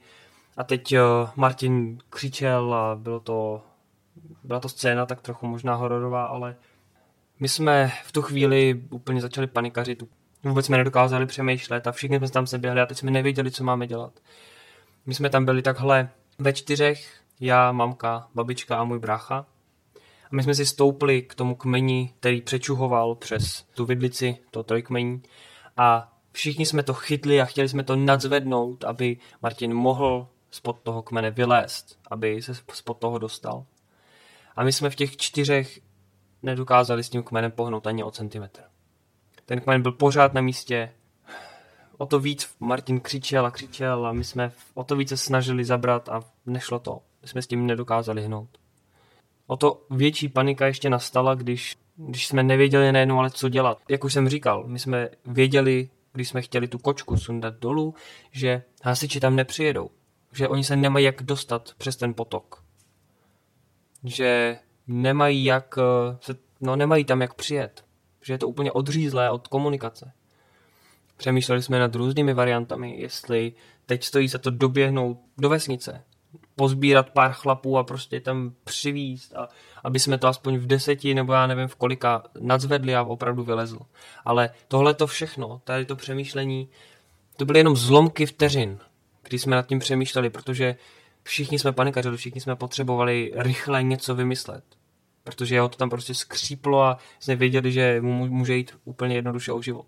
A 0.58 0.64
teď 0.64 0.94
Martin 1.36 1.98
křičel 2.10 2.74
a 2.74 2.96
bylo 2.96 3.20
to, 3.20 3.62
byla 4.44 4.60
to 4.60 4.70
scéna 4.70 5.06
tak 5.06 5.22
trochu 5.22 5.48
možná 5.48 5.76
hororová, 5.76 6.26
ale 6.26 6.56
my 7.40 7.50
jsme 7.50 7.92
v 8.06 8.12
tu 8.12 8.22
chvíli 8.22 8.84
úplně 8.90 9.22
začali 9.22 9.48
panikařit, 9.48 10.04
vůbec 10.44 10.66
jsme 10.66 10.78
nedokázali 10.78 11.26
přemýšlet 11.26 11.88
a 11.88 11.92
všichni 11.92 12.18
jsme 12.18 12.30
tam 12.30 12.48
se 12.48 12.58
běhli 12.58 12.82
a 12.82 12.86
teď 12.86 12.98
jsme 12.98 13.12
nevěděli, 13.12 13.52
co 13.52 13.64
máme 13.64 13.88
dělat. 13.88 14.20
My 15.06 15.14
jsme 15.14 15.30
tam 15.30 15.46
byli 15.46 15.62
takhle 15.62 16.10
ve 16.40 16.54
čtyřech, 16.54 17.22
já, 17.40 17.72
mamka, 17.72 18.28
babička 18.36 18.78
a 18.78 18.84
můj 18.84 19.00
brácha. 19.00 19.46
A 20.26 20.36
my 20.36 20.44
jsme 20.44 20.56
si 20.56 20.66
stoupli 20.66 21.22
k 21.22 21.36
tomu 21.36 21.56
kmeni, 21.56 22.14
který 22.20 22.42
přečuhoval 22.42 23.16
přes 23.16 23.66
tu 23.74 23.86
vidlici, 23.86 24.38
to 24.52 24.64
trojkmení. 24.64 25.24
A 25.78 26.14
všichni 26.32 26.66
jsme 26.66 26.84
to 26.84 26.94
chytli 26.94 27.42
a 27.42 27.46
chtěli 27.46 27.70
jsme 27.70 27.84
to 27.84 27.96
nadzvednout, 27.96 28.84
aby 28.84 29.18
Martin 29.42 29.74
mohl 29.74 30.28
spod 30.56 30.80
toho 30.84 31.02
kmene 31.02 31.32
vylézt, 31.32 32.00
aby 32.12 32.42
se 32.42 32.54
spod 32.56 32.98
toho 32.98 33.18
dostal. 33.18 33.66
A 34.56 34.64
my 34.64 34.72
jsme 34.72 34.90
v 34.90 34.96
těch 34.96 35.18
čtyřech 35.18 35.80
nedokázali 36.44 37.04
s 37.04 37.10
tím 37.10 37.24
kmenem 37.24 37.52
pohnout 37.52 37.88
ani 37.88 38.04
o 38.04 38.12
centimetr. 38.12 38.62
Ten 39.46 39.62
kmen 39.62 39.82
byl 39.82 39.92
pořád 39.92 40.34
na 40.34 40.42
místě. 40.42 40.92
O 41.98 42.06
to 42.06 42.20
víc 42.20 42.56
Martin 42.60 43.00
křičel 43.00 43.46
a 43.46 43.52
křičel 43.52 44.06
a 44.06 44.12
my 44.12 44.24
jsme 44.24 44.52
o 44.74 44.84
to 44.84 44.96
více 44.96 45.18
snažili 45.18 45.66
zabrat 45.66 46.10
a 46.10 46.22
nešlo 46.46 46.80
to. 46.80 47.02
My 47.22 47.28
jsme 47.28 47.42
s 47.42 47.48
tím 47.48 47.68
nedokázali 47.68 48.24
hnout. 48.24 48.50
O 49.48 49.58
to 49.58 49.86
větší 49.90 50.30
panika 50.30 50.68
ještě 50.68 50.90
nastala, 50.90 51.36
když, 51.36 51.78
když 51.96 52.28
jsme 52.28 52.44
nevěděli 52.44 52.92
nejenom 52.92 53.20
ale 53.20 53.30
co 53.30 53.50
dělat. 53.50 53.78
Jak 53.90 54.04
už 54.04 54.14
jsem 54.14 54.30
říkal, 54.30 54.64
my 54.68 54.80
jsme 54.80 55.10
věděli, 55.26 55.90
když 56.14 56.30
jsme 56.30 56.42
chtěli 56.42 56.68
tu 56.68 56.78
kočku 56.78 57.18
sundat 57.18 57.54
dolů, 57.54 57.96
že 58.32 58.64
hasiči 58.84 59.20
tam 59.20 59.36
nepřijedou. 59.36 59.90
Že 60.36 60.48
oni 60.48 60.64
se 60.64 60.76
nemají 60.76 61.06
jak 61.06 61.24
dostat 61.24 61.74
přes 61.78 61.96
ten 61.96 62.14
potok. 62.14 62.64
Že 64.04 64.60
nemají 64.88 65.46
jak, 65.46 65.76
eh, 65.78 66.18
se, 66.22 66.36
no 66.62 66.76
nemají 66.76 67.06
tam 67.06 67.22
jak 67.22 67.34
přijet 67.34 67.86
že 68.26 68.34
je 68.34 68.38
to 68.38 68.48
úplně 68.48 68.72
odřízlé 68.72 69.30
od 69.30 69.48
komunikace. 69.48 70.12
Přemýšleli 71.18 71.62
jsme 71.62 71.80
nad 71.80 71.96
různými 71.96 72.34
variantami, 72.34 72.96
jestli 73.02 73.54
teď 73.86 74.04
stojí 74.04 74.28
za 74.28 74.38
to 74.38 74.50
doběhnout 74.50 75.18
do 75.38 75.50
vesnice, 75.50 76.04
pozbírat 76.56 77.10
pár 77.10 77.32
chlapů 77.32 77.78
a 77.78 77.84
prostě 77.84 78.20
tam 78.20 78.54
přivízt, 78.64 79.36
a 79.36 79.50
aby 79.84 80.00
jsme 80.00 80.18
to 80.18 80.28
aspoň 80.28 80.58
v 80.58 80.68
deseti 80.68 81.14
nebo 81.14 81.34
já 81.34 81.48
nevím 81.48 81.68
v 81.68 81.76
kolika 81.76 82.24
nadzvedli 82.40 82.96
a 82.96 83.04
opravdu 83.04 83.44
vylezl. 83.44 83.80
Ale 84.26 84.50
tohle 84.68 84.94
to 84.94 85.08
všechno, 85.08 85.62
tady 85.64 85.86
to 85.86 85.96
přemýšlení, 85.96 86.70
to 87.38 87.46
byly 87.46 87.60
jenom 87.60 87.76
zlomky 87.76 88.26
vteřin, 88.26 88.80
kdy 89.28 89.40
jsme 89.40 89.56
nad 89.56 89.68
tím 89.68 89.80
přemýšleli, 89.80 90.30
protože 90.30 90.76
všichni 91.24 91.60
jsme 91.60 91.72
panikařili, 91.72 92.18
všichni 92.18 92.42
jsme 92.42 92.56
potřebovali 92.56 93.32
rychle 93.36 93.84
něco 93.84 94.16
vymyslet. 94.16 94.64
Protože 95.24 95.56
jeho 95.56 95.70
to 95.70 95.78
tam 95.78 95.90
prostě 95.90 96.14
skříplo 96.14 96.84
a 96.84 96.98
jsme 97.20 97.36
věděli, 97.36 97.72
že 97.72 98.02
mu 98.02 98.28
může 98.28 98.56
jít 98.56 98.72
úplně 98.84 99.16
jednoduše 99.16 99.52
o 99.52 99.62
život. 99.62 99.86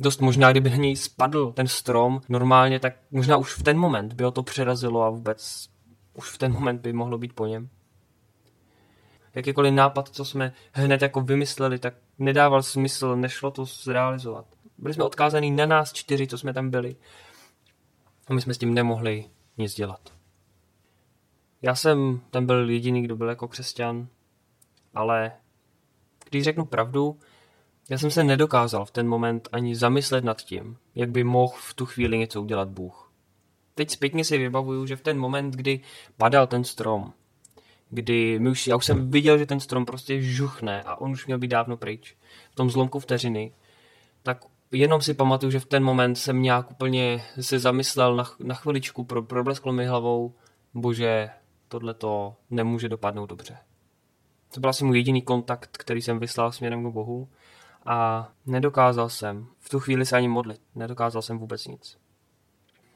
Dost 0.00 0.20
možná, 0.20 0.50
kdyby 0.50 0.70
na 0.70 0.76
něj 0.76 0.96
spadl 0.96 1.52
ten 1.52 1.68
strom 1.68 2.20
normálně, 2.28 2.80
tak 2.80 2.92
možná 3.10 3.36
už 3.36 3.52
v 3.54 3.62
ten 3.62 3.78
moment 3.78 4.12
by 4.12 4.24
ho 4.24 4.30
to 4.30 4.42
přerazilo 4.42 5.02
a 5.02 5.10
vůbec 5.10 5.68
už 6.14 6.30
v 6.30 6.38
ten 6.38 6.52
moment 6.52 6.80
by 6.80 6.92
mohlo 6.92 7.18
být 7.18 7.32
po 7.32 7.46
něm. 7.46 7.68
Jakýkoliv 9.34 9.74
nápad, 9.74 10.08
co 10.08 10.24
jsme 10.24 10.52
hned 10.72 11.02
jako 11.02 11.20
vymysleli, 11.20 11.78
tak 11.78 11.94
nedával 12.18 12.62
smysl, 12.62 13.16
nešlo 13.16 13.50
to 13.50 13.64
zrealizovat. 13.64 14.46
Byli 14.78 14.94
jsme 14.94 15.04
odkázaní 15.04 15.50
na 15.50 15.66
nás 15.66 15.92
čtyři, 15.92 16.26
co 16.26 16.38
jsme 16.38 16.52
tam 16.52 16.70
byli. 16.70 16.96
A 18.28 18.34
my 18.34 18.40
jsme 18.40 18.54
s 18.54 18.58
tím 18.58 18.74
nemohli 18.74 19.24
nic 19.58 19.74
dělat. 19.74 20.14
Já 21.62 21.74
jsem 21.74 22.20
tam 22.30 22.46
byl 22.46 22.70
jediný, 22.70 23.02
kdo 23.02 23.16
byl 23.16 23.28
jako 23.28 23.48
křesťan, 23.48 24.08
ale 24.94 25.32
když 26.30 26.44
řeknu 26.44 26.64
pravdu, 26.64 27.18
já 27.90 27.98
jsem 27.98 28.10
se 28.10 28.24
nedokázal 28.24 28.84
v 28.84 28.90
ten 28.90 29.08
moment 29.08 29.48
ani 29.52 29.76
zamyslet 29.76 30.24
nad 30.24 30.42
tím, 30.42 30.76
jak 30.94 31.10
by 31.10 31.24
mohl 31.24 31.54
v 31.56 31.74
tu 31.74 31.86
chvíli 31.86 32.18
něco 32.18 32.42
udělat 32.42 32.68
Bůh. 32.68 33.12
Teď 33.74 33.90
zpětně 33.90 34.24
si 34.24 34.38
vybavuju, 34.38 34.86
že 34.86 34.96
v 34.96 35.02
ten 35.02 35.18
moment, 35.18 35.54
kdy 35.54 35.80
padal 36.16 36.46
ten 36.46 36.64
strom, 36.64 37.12
kdy 37.90 38.38
my 38.38 38.50
už, 38.50 38.66
já 38.66 38.76
už 38.76 38.84
jsem 38.84 39.10
viděl, 39.10 39.38
že 39.38 39.46
ten 39.46 39.60
strom 39.60 39.86
prostě 39.86 40.22
žuchne 40.22 40.82
a 40.82 40.96
on 40.96 41.10
už 41.10 41.26
měl 41.26 41.38
být 41.38 41.48
dávno 41.48 41.76
pryč, 41.76 42.16
v 42.50 42.54
tom 42.54 42.70
zlomku 42.70 43.00
vteřiny, 43.00 43.52
tak 44.22 44.44
jenom 44.72 45.00
si 45.00 45.14
pamatuju, 45.14 45.50
že 45.50 45.60
v 45.60 45.66
ten 45.66 45.84
moment 45.84 46.14
jsem 46.14 46.42
nějak 46.42 46.70
úplně 46.70 47.24
se 47.40 47.58
zamyslel 47.58 48.16
na, 48.16 48.24
na 48.38 48.54
chviličku, 48.54 49.04
pro, 49.04 49.22
problesklo 49.22 49.72
mi 49.72 49.86
hlavou, 49.86 50.34
bože, 50.74 51.30
tohle 51.68 51.94
to 51.94 52.34
nemůže 52.50 52.88
dopadnout 52.88 53.26
dobře. 53.26 53.58
To 54.54 54.60
byl 54.60 54.70
asi 54.70 54.84
můj 54.84 54.98
jediný 54.98 55.22
kontakt, 55.22 55.76
který 55.76 56.02
jsem 56.02 56.18
vyslal 56.18 56.52
směrem 56.52 56.84
k 56.84 56.92
Bohu 56.92 57.28
a 57.86 58.28
nedokázal 58.46 59.08
jsem 59.08 59.46
v 59.58 59.68
tu 59.68 59.80
chvíli 59.80 60.06
se 60.06 60.16
ani 60.16 60.28
modlit. 60.28 60.60
Nedokázal 60.74 61.22
jsem 61.22 61.38
vůbec 61.38 61.66
nic. 61.66 61.98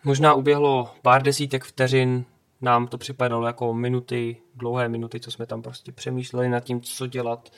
Možná 0.05 0.35
uběhlo 0.35 0.95
pár 1.03 1.23
desítek 1.23 1.65
vteřin, 1.65 2.25
nám 2.63 2.87
to 2.87 2.99
připadalo 2.99 3.47
jako 3.47 3.75
minuty, 3.75 4.37
dlouhé 4.55 4.89
minuty, 4.89 5.21
co 5.21 5.31
jsme 5.31 5.47
tam 5.47 5.63
prostě 5.63 5.93
přemýšleli 5.93 6.49
nad 6.49 6.65
tím, 6.65 6.81
co 6.81 7.07
dělat, 7.07 7.51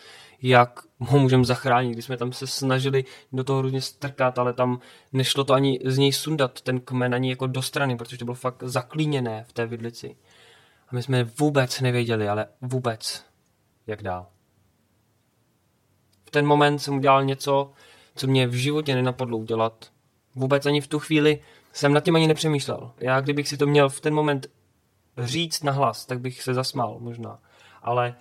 jak 0.42 0.80
ho 0.98 1.18
můžeme 1.18 1.44
zachránit, 1.44 1.92
když 1.92 2.04
jsme 2.04 2.16
tam 2.16 2.32
se 2.32 2.46
snažili 2.46 3.04
do 3.32 3.44
toho 3.44 3.62
různě 3.62 3.80
strkat, 3.80 4.38
ale 4.38 4.52
tam 4.52 4.80
nešlo 5.12 5.44
to 5.44 5.54
ani 5.54 5.80
z 5.84 5.98
něj 5.98 6.12
sundat, 6.12 6.60
ten 6.60 6.80
kmen 6.80 7.14
ani 7.14 7.30
jako 7.30 7.46
do 7.46 7.62
strany, 7.62 7.96
protože 7.96 8.18
to 8.18 8.24
bylo 8.24 8.34
fakt 8.34 8.62
zaklíněné 8.62 9.44
v 9.48 9.52
té 9.52 9.66
vidlici. 9.66 10.16
A 10.88 10.94
my 10.94 11.02
jsme 11.02 11.24
vůbec 11.24 11.80
nevěděli, 11.80 12.28
ale 12.28 12.46
vůbec, 12.60 13.24
jak 13.86 14.02
dál. 14.02 14.26
V 16.26 16.30
ten 16.30 16.46
moment 16.46 16.78
jsem 16.78 16.96
udělal 16.96 17.24
něco, 17.24 17.72
co 18.16 18.26
mě 18.26 18.46
v 18.46 18.54
životě 18.54 18.94
nenapadlo 18.94 19.38
udělat. 19.38 19.90
Vůbec 20.34 20.66
ani 20.66 20.80
v 20.80 20.86
tu 20.86 20.98
chvíli 20.98 21.40
jsem 21.72 21.92
nad 21.92 22.04
tím 22.04 22.16
ani 22.16 22.26
nepřemýšlel. 22.26 22.92
Já 23.00 23.20
kdybych 23.20 23.48
si 23.48 23.56
to 23.56 23.66
měl 23.66 23.88
v 23.88 24.00
ten 24.00 24.14
moment 24.14 24.46
říct 25.18 25.62
na 25.62 25.72
hlas, 25.72 26.06
tak 26.06 26.20
bych 26.20 26.42
se 26.42 26.54
zasmál 26.54 26.96
možná. 27.00 27.38
Ale 27.82 28.14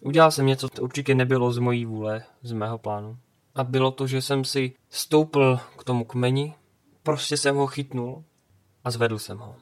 udělal 0.00 0.30
jsem 0.30 0.46
něco, 0.46 0.68
co 0.68 0.82
určitě 0.82 1.14
nebylo 1.14 1.52
z 1.52 1.58
mojí 1.58 1.84
vůle, 1.84 2.24
z 2.42 2.52
mého 2.52 2.78
plánu. 2.78 3.18
A 3.54 3.64
bylo 3.64 3.90
to, 3.90 4.06
že 4.06 4.22
jsem 4.22 4.44
si 4.44 4.72
stoupil 4.90 5.60
k 5.78 5.84
tomu 5.84 6.04
kmeni, 6.04 6.54
prostě 7.02 7.36
jsem 7.36 7.56
ho 7.56 7.66
chytnul 7.66 8.24
a 8.84 8.90
zvedl 8.90 9.18
jsem 9.18 9.38
ho. 9.38 9.56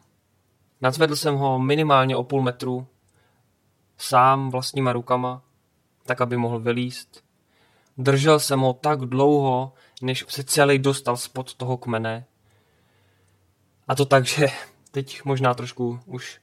Nadzvedl 0.80 1.16
jsem 1.16 1.34
ho 1.34 1.58
minimálně 1.58 2.16
o 2.16 2.24
půl 2.24 2.42
metru, 2.42 2.86
sám 3.98 4.50
vlastníma 4.50 4.92
rukama, 4.92 5.42
tak, 6.06 6.20
aby 6.20 6.36
mohl 6.36 6.60
vylíst. 6.60 7.24
Držel 7.98 8.40
jsem 8.40 8.60
ho 8.60 8.72
tak 8.72 9.00
dlouho, 9.00 9.72
než 10.02 10.24
se 10.28 10.44
celý 10.44 10.78
dostal 10.78 11.16
spod 11.16 11.54
toho 11.54 11.76
kmene. 11.76 12.24
A 13.88 13.94
to 13.94 14.04
tak, 14.04 14.26
že 14.26 14.46
teď 14.90 15.24
možná 15.24 15.54
trošku 15.54 16.00
už 16.06 16.40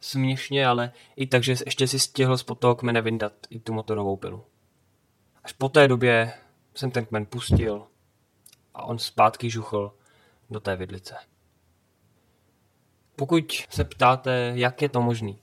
směšně, 0.00 0.66
ale 0.66 0.92
i 1.16 1.26
tak, 1.26 1.42
že 1.42 1.54
ještě 1.66 1.88
si 1.88 1.98
stihl 1.98 2.38
spod 2.38 2.58
toho 2.58 2.74
kmene 2.74 3.02
vyndat 3.02 3.32
i 3.50 3.60
tu 3.60 3.72
motorovou 3.72 4.16
pilu. 4.16 4.44
Až 5.44 5.52
po 5.52 5.68
té 5.68 5.88
době 5.88 6.32
jsem 6.74 6.90
ten 6.90 7.06
kmen 7.06 7.26
pustil 7.26 7.86
a 8.74 8.82
on 8.82 8.98
zpátky 8.98 9.50
žuchl 9.50 9.94
do 10.50 10.60
té 10.60 10.76
vidlice. 10.76 11.16
Pokud 13.16 13.52
se 13.70 13.84
ptáte, 13.84 14.52
jak 14.54 14.82
je 14.82 14.88
to 14.88 15.02
možný, 15.02 15.42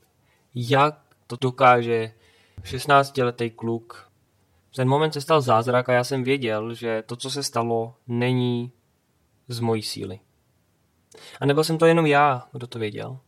jak 0.54 1.00
to 1.26 1.36
dokáže 1.36 2.14
16-letý 2.62 3.50
kluk, 3.50 4.10
v 4.70 4.76
ten 4.76 4.88
moment 4.88 5.12
se 5.12 5.20
stal 5.20 5.40
zázrak 5.40 5.88
a 5.88 5.92
já 5.92 6.04
jsem 6.04 6.24
věděl, 6.24 6.74
že 6.74 7.02
to, 7.06 7.16
co 7.16 7.30
se 7.30 7.42
stalo, 7.42 7.94
není 8.06 8.72
z 9.48 9.60
mojí 9.60 9.82
síly. 9.82 10.20
A 11.40 11.46
nebyl 11.46 11.64
jsem 11.64 11.78
to 11.78 11.86
jenom 11.86 12.06
já, 12.06 12.48
kdo 12.52 12.66
to 12.66 12.78
věděl. 12.78 13.18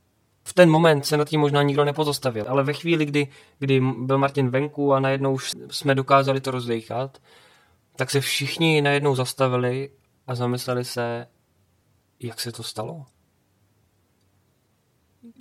V 0.44 0.52
ten 0.52 0.70
moment 0.70 1.06
se 1.06 1.16
nad 1.16 1.28
tím 1.28 1.40
možná 1.40 1.62
nikdo 1.62 1.84
nepozastavil, 1.84 2.44
ale 2.48 2.62
ve 2.62 2.72
chvíli, 2.72 3.04
kdy, 3.04 3.28
kdy 3.58 3.80
byl 3.80 4.18
Martin 4.18 4.50
venku 4.50 4.92
a 4.92 5.00
najednou 5.00 5.34
už 5.34 5.52
jsme 5.70 5.94
dokázali 5.94 6.40
to 6.40 6.50
rozdejchat, 6.50 7.18
tak 7.96 8.10
se 8.10 8.20
všichni 8.20 8.82
najednou 8.82 9.14
zastavili 9.14 9.90
a 10.26 10.34
zamysleli 10.34 10.84
se, 10.84 11.26
jak 12.20 12.40
se 12.40 12.52
to 12.52 12.62
stalo 12.62 13.06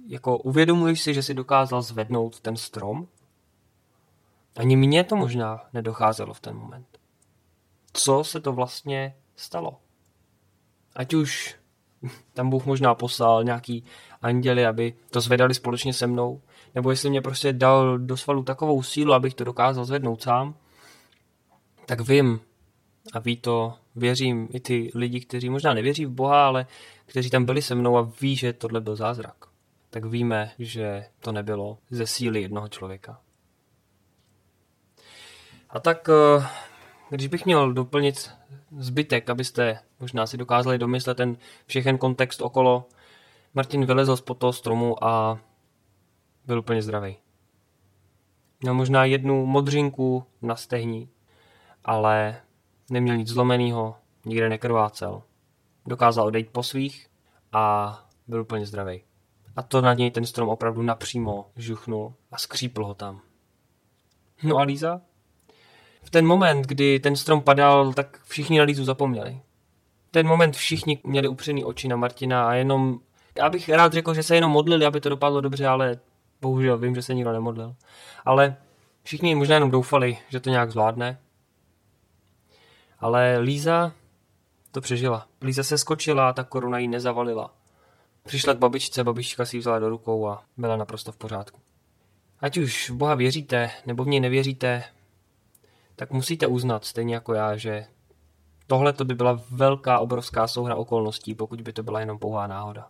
jako 0.07 0.37
uvědomuješ 0.37 1.01
si, 1.01 1.13
že 1.13 1.23
si 1.23 1.33
dokázal 1.33 1.81
zvednout 1.81 2.39
ten 2.39 2.57
strom? 2.57 3.07
Ani 4.55 4.75
mně 4.75 5.03
to 5.03 5.15
možná 5.15 5.69
nedocházelo 5.73 6.33
v 6.33 6.39
ten 6.39 6.55
moment. 6.55 6.99
Co 7.93 8.23
se 8.23 8.39
to 8.39 8.53
vlastně 8.53 9.15
stalo? 9.35 9.81
Ať 10.95 11.13
už 11.13 11.55
tam 12.33 12.49
Bůh 12.49 12.65
možná 12.65 12.95
poslal 12.95 13.43
nějaký 13.43 13.83
anděli, 14.21 14.65
aby 14.65 14.93
to 15.09 15.21
zvedali 15.21 15.53
společně 15.53 15.93
se 15.93 16.07
mnou, 16.07 16.41
nebo 16.75 16.89
jestli 16.89 17.09
mě 17.09 17.21
prostě 17.21 17.53
dal 17.53 17.97
do 17.97 18.17
svalu 18.17 18.43
takovou 18.43 18.83
sílu, 18.83 19.13
abych 19.13 19.33
to 19.33 19.43
dokázal 19.43 19.85
zvednout 19.85 20.21
sám, 20.21 20.55
tak 21.85 22.01
vím 22.01 22.39
a 23.13 23.19
ví 23.19 23.37
to, 23.37 23.73
věřím 23.95 24.47
i 24.51 24.59
ty 24.59 24.91
lidi, 24.95 25.19
kteří 25.19 25.49
možná 25.49 25.73
nevěří 25.73 26.05
v 26.05 26.11
Boha, 26.11 26.47
ale 26.47 26.65
kteří 27.05 27.29
tam 27.29 27.45
byli 27.45 27.61
se 27.61 27.75
mnou 27.75 27.97
a 27.97 28.11
ví, 28.21 28.35
že 28.35 28.53
tohle 28.53 28.81
byl 28.81 28.95
zázrak 28.95 29.51
tak 29.91 30.05
víme, 30.05 30.51
že 30.59 31.05
to 31.19 31.31
nebylo 31.31 31.77
ze 31.89 32.07
síly 32.07 32.41
jednoho 32.41 32.67
člověka. 32.67 33.21
A 35.69 35.79
tak, 35.79 36.09
eh, 36.09 36.47
když 37.15 37.27
bych 37.27 37.45
měl 37.45 37.73
doplnit 37.73 38.31
zbytek, 38.77 39.29
abyste 39.29 39.79
možná 39.99 40.27
si 40.27 40.37
dokázali 40.37 40.77
domyslet 40.77 41.17
ten 41.17 41.37
všechen 41.65 41.97
kontext 41.97 42.41
okolo, 42.41 42.87
Martin 43.53 43.85
vylezl 43.85 44.17
z 44.17 44.21
toho 44.37 44.53
stromu 44.53 45.03
a 45.03 45.39
byl 46.45 46.59
úplně 46.59 46.81
zdravý. 46.81 47.17
Měl 48.61 48.73
možná 48.73 49.05
jednu 49.05 49.45
modřinku 49.45 50.23
na 50.41 50.55
stehní, 50.55 51.09
ale 51.85 52.41
neměl 52.89 53.17
nic 53.17 53.27
zlomeného, 53.27 53.95
nikde 54.25 54.49
nekrvácel. 54.49 55.23
Dokázal 55.85 56.27
odejít 56.27 56.49
po 56.49 56.63
svých 56.63 57.07
a 57.51 57.97
byl 58.27 58.41
úplně 58.41 58.65
zdravý. 58.65 59.03
A 59.55 59.61
to 59.61 59.81
na 59.81 59.93
něj 59.93 60.11
ten 60.11 60.25
strom 60.25 60.49
opravdu 60.49 60.81
napřímo 60.81 61.51
žuchnul 61.55 62.13
a 62.31 62.37
skřípl 62.37 62.85
ho 62.85 62.93
tam. 62.93 63.21
No 64.43 64.57
a 64.57 64.63
Líza? 64.63 65.01
V 66.03 66.09
ten 66.09 66.25
moment, 66.25 66.65
kdy 66.65 66.99
ten 66.99 67.15
strom 67.15 67.41
padal, 67.41 67.93
tak 67.93 68.19
všichni 68.23 68.59
na 68.59 68.63
Lízu 68.63 68.85
zapomněli. 68.85 69.41
Ten 70.11 70.27
moment 70.27 70.55
všichni 70.55 70.99
měli 71.03 71.27
upřený 71.27 71.63
oči 71.63 71.87
na 71.87 71.95
Martina 71.95 72.47
a 72.47 72.53
jenom... 72.53 72.99
Já 73.37 73.49
bych 73.49 73.69
rád 73.69 73.93
řekl, 73.93 74.13
že 74.13 74.23
se 74.23 74.35
jenom 74.35 74.51
modlili, 74.51 74.85
aby 74.85 75.01
to 75.01 75.09
dopadlo 75.09 75.41
dobře, 75.41 75.67
ale 75.67 75.99
bohužel 76.41 76.77
vím, 76.77 76.95
že 76.95 77.01
se 77.01 77.13
nikdo 77.13 77.31
nemodlil. 77.31 77.75
Ale 78.25 78.55
všichni 79.03 79.35
možná 79.35 79.55
jenom 79.55 79.71
doufali, 79.71 80.17
že 80.29 80.39
to 80.39 80.49
nějak 80.49 80.71
zvládne. 80.71 81.19
Ale 82.99 83.37
Líza 83.37 83.91
to 84.71 84.81
přežila. 84.81 85.27
Líza 85.41 85.63
se 85.63 85.77
skočila 85.77 86.29
a 86.29 86.33
ta 86.33 86.43
koruna 86.43 86.77
jí 86.77 86.87
nezavalila. 86.87 87.53
Přišla 88.23 88.53
k 88.53 88.57
babičce, 88.57 89.03
babička 89.03 89.45
si 89.45 89.57
ji 89.57 89.59
vzala 89.59 89.79
do 89.79 89.89
rukou 89.89 90.27
a 90.27 90.43
byla 90.57 90.75
naprosto 90.75 91.11
v 91.11 91.17
pořádku. 91.17 91.59
Ať 92.39 92.57
už 92.57 92.89
v 92.89 92.93
Boha 92.93 93.15
věříte, 93.15 93.71
nebo 93.85 94.03
v 94.03 94.07
něj 94.07 94.19
nevěříte, 94.19 94.83
tak 95.95 96.11
musíte 96.11 96.47
uznat, 96.47 96.85
stejně 96.85 97.15
jako 97.15 97.33
já, 97.33 97.57
že 97.57 97.85
tohle 98.67 98.93
to 98.93 99.05
by 99.05 99.15
byla 99.15 99.41
velká, 99.51 99.99
obrovská 99.99 100.47
souhra 100.47 100.75
okolností, 100.75 101.35
pokud 101.35 101.61
by 101.61 101.73
to 101.73 101.83
byla 101.83 101.99
jenom 101.99 102.19
pouhá 102.19 102.47
náhoda. 102.47 102.87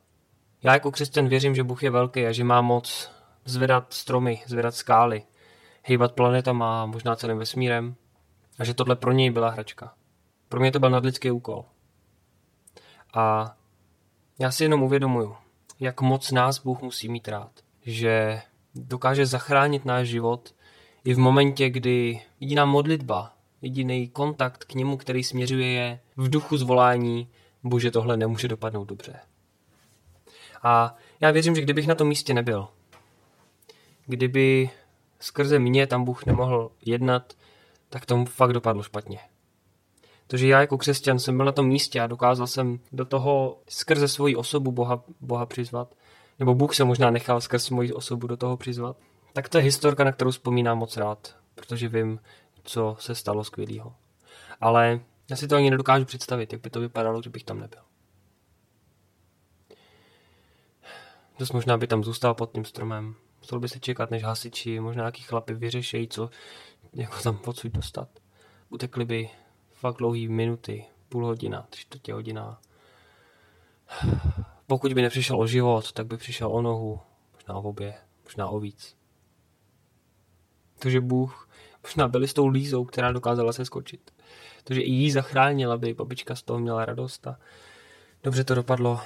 Já 0.63 0.73
jako 0.73 0.91
křesťan 0.91 1.27
věřím, 1.27 1.55
že 1.55 1.63
Bůh 1.63 1.83
je 1.83 1.89
velký 1.89 2.25
a 2.25 2.31
že 2.31 2.43
má 2.43 2.61
moc 2.61 3.11
zvedat 3.45 3.93
stromy, 3.93 4.41
zvedat 4.45 4.75
skály, 4.75 5.23
hýbat 5.83 6.11
planetama, 6.11 6.85
možná 6.85 7.15
celým 7.15 7.37
vesmírem. 7.37 7.95
A 8.59 8.63
že 8.63 8.73
tohle 8.73 8.95
pro 8.95 9.11
něj 9.11 9.29
byla 9.29 9.49
hračka. 9.49 9.93
Pro 10.49 10.59
mě 10.59 10.71
to 10.71 10.79
byl 10.79 10.89
nadlidský 10.89 11.31
úkol. 11.31 11.65
A 13.13 13.55
já 14.39 14.51
si 14.51 14.63
jenom 14.63 14.83
uvědomuju, 14.83 15.35
jak 15.79 16.01
moc 16.01 16.31
nás 16.31 16.59
Bůh 16.59 16.81
musí 16.81 17.09
mít 17.09 17.27
rád. 17.27 17.51
Že 17.81 18.41
dokáže 18.75 19.25
zachránit 19.25 19.85
náš 19.85 20.07
život 20.07 20.55
i 21.03 21.13
v 21.13 21.19
momentě, 21.19 21.69
kdy 21.69 22.21
jediná 22.39 22.65
modlitba, 22.65 23.33
jediný 23.61 24.07
kontakt 24.07 24.65
k 24.65 24.73
němu, 24.73 24.97
který 24.97 25.23
směřuje 25.23 25.67
je 25.67 25.99
v 26.17 26.29
duchu 26.29 26.57
zvolání, 26.57 27.27
bože, 27.63 27.91
tohle 27.91 28.17
nemůže 28.17 28.47
dopadnout 28.47 28.85
dobře. 28.85 29.19
A 30.63 30.95
já 31.19 31.31
věřím, 31.31 31.55
že 31.55 31.61
kdybych 31.61 31.87
na 31.87 31.95
tom 31.95 32.07
místě 32.07 32.33
nebyl, 32.33 32.67
kdyby 34.05 34.69
skrze 35.19 35.59
mě 35.59 35.87
tam 35.87 36.03
Bůh 36.03 36.25
nemohl 36.25 36.71
jednat, 36.85 37.33
tak 37.89 38.05
tomu 38.05 38.25
fakt 38.25 38.53
dopadlo 38.53 38.83
špatně. 38.83 39.19
Takže 40.27 40.47
já 40.47 40.61
jako 40.61 40.77
křesťan 40.77 41.19
jsem 41.19 41.37
byl 41.37 41.45
na 41.45 41.51
tom 41.51 41.67
místě 41.67 42.01
a 42.01 42.07
dokázal 42.07 42.47
jsem 42.47 42.79
do 42.91 43.05
toho 43.05 43.57
skrze 43.69 44.07
svoji 44.07 44.35
osobu 44.35 44.71
Boha, 44.71 45.03
Boha 45.21 45.45
přizvat. 45.45 45.95
Nebo 46.39 46.55
Bůh 46.55 46.75
se 46.75 46.83
možná 46.83 47.11
nechal 47.11 47.41
skrze 47.41 47.75
moji 47.75 47.93
osobu 47.93 48.27
do 48.27 48.37
toho 48.37 48.57
přizvat. 48.57 48.97
Tak 49.33 49.49
to 49.49 49.57
je 49.57 49.63
historka, 49.63 50.03
na 50.03 50.11
kterou 50.11 50.31
vzpomínám 50.31 50.77
moc 50.77 50.97
rád, 50.97 51.35
protože 51.55 51.87
vím, 51.87 52.19
co 52.63 52.97
se 52.99 53.15
stalo 53.15 53.43
skvělého. 53.43 53.95
Ale 54.61 54.99
já 55.29 55.35
si 55.35 55.47
to 55.47 55.55
ani 55.55 55.69
nedokážu 55.69 56.05
představit, 56.05 56.53
jak 56.53 56.61
by 56.61 56.69
to 56.69 56.79
vypadalo, 56.79 57.19
kdybych 57.19 57.43
tam 57.43 57.59
nebyl. 57.59 57.81
Dost 61.39 61.51
možná 61.51 61.77
by 61.77 61.87
tam 61.87 62.03
zůstal 62.03 62.33
pod 62.33 62.51
tím 62.51 62.65
stromem. 62.65 63.15
Musel 63.41 63.59
by 63.59 63.69
se 63.69 63.79
čekat, 63.79 64.11
než 64.11 64.23
hasiči, 64.23 64.79
možná 64.79 65.01
nějaký 65.01 65.21
chlapy 65.21 65.53
vyřešejí, 65.53 66.07
co 66.07 66.29
jako 66.93 67.21
tam 67.21 67.39
odsud 67.45 67.71
dostat. 67.71 68.09
Utekli 68.69 69.05
by 69.05 69.29
fakt 69.73 69.97
dlouhý 69.97 70.27
minuty, 70.27 70.85
půl 71.09 71.25
hodina, 71.25 71.67
tři 71.69 71.81
čtvrtě 71.81 72.13
hodina. 72.13 72.61
Pokud 74.67 74.93
by 74.93 75.01
nepřišel 75.01 75.39
o 75.39 75.47
život, 75.47 75.91
tak 75.91 76.07
by 76.07 76.17
přišel 76.17 76.51
o 76.51 76.61
nohu, 76.61 76.99
možná 77.33 77.55
o 77.55 77.61
obě, 77.61 77.93
možná 78.23 78.47
o 78.47 78.59
víc. 78.59 79.00
Takže 80.81 81.01
Bůh 81.01 81.49
možná 81.83 82.07
byli 82.07 82.27
s 82.27 82.33
tou 82.33 82.47
lízou, 82.47 82.85
která 82.85 83.11
dokázala 83.11 83.53
se 83.53 83.65
skočit. 83.65 84.11
Takže 84.63 84.81
i 84.81 84.91
jí 84.91 85.11
zachránila, 85.11 85.73
aby 85.73 85.93
babička 85.93 86.35
z 86.35 86.43
toho 86.43 86.59
měla 86.59 86.85
radost 86.85 87.27
a 87.27 87.39
dobře 88.23 88.43
to 88.43 88.55
dopadlo. 88.55 89.01